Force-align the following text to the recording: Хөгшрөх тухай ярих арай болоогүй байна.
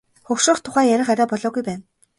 Хөгшрөх 0.29 0.59
тухай 0.69 0.85
ярих 0.95 1.11
арай 1.13 1.27
болоогүй 1.31 1.63
байна. 1.69 1.83